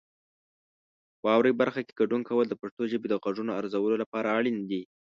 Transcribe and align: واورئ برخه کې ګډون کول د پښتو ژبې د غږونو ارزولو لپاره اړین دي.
واورئ 1.25 1.53
برخه 1.61 1.81
کې 1.85 1.97
ګډون 2.01 2.21
کول 2.29 2.45
د 2.49 2.53
پښتو 2.61 2.81
ژبې 2.91 3.07
د 3.09 3.15
غږونو 3.23 3.51
ارزولو 3.59 4.01
لپاره 4.03 4.27
اړین 4.37 4.57
دي. 4.69 4.81